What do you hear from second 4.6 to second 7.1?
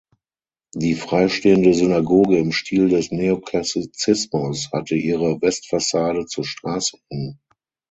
hatte ihre Westfassade zur Straße